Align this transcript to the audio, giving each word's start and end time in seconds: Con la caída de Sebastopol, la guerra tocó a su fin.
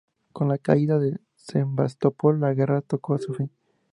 Con 0.33 0.47
la 0.47 0.57
caída 0.57 0.97
de 0.97 1.19
Sebastopol, 1.35 2.39
la 2.39 2.55
guerra 2.55 2.81
tocó 2.81 3.13
a 3.13 3.19
su 3.19 3.35
fin. 3.35 3.51